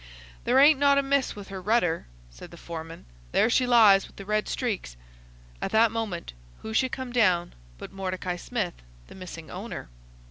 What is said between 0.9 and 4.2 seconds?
amiss with her rudder,' said the foreman. 'There she lies, with